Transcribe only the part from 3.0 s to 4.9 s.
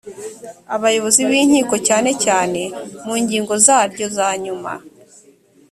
mu ngingo zaryo za nyuma